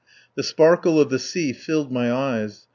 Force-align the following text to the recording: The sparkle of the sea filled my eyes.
The 0.33 0.41
sparkle 0.41 0.99
of 0.99 1.11
the 1.11 1.19
sea 1.19 1.53
filled 1.53 1.91
my 1.91 2.11
eyes. 2.11 2.65